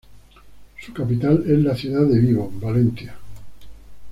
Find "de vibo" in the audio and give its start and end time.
2.07-2.51